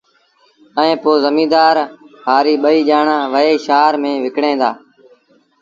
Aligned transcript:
ائيٚݩ 0.79 0.99
پو 1.01 1.11
زميݩدآر 1.23 1.75
هآريٚ 2.25 2.61
ٻئيٚ 2.63 2.87
ڄآڻآݩ 2.89 3.29
وهي 3.33 3.53
شآهر 3.65 3.93
ميݩ 4.01 4.21
وڪڻڻ 4.23 4.45
وهيݩ 4.59 4.59
دآ 4.61 4.71